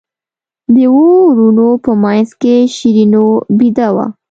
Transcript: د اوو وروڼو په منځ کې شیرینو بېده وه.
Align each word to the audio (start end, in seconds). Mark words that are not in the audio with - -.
د 0.73 0.75
اوو 0.89 1.09
وروڼو 1.29 1.69
په 1.83 1.91
منځ 2.03 2.29
کې 2.41 2.55
شیرینو 2.75 3.25
بېده 3.57 3.87
وه. 3.95 4.05